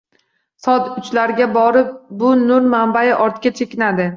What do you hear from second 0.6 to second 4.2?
Soat uchlarga borib bu nur manbayi ortga chekinadi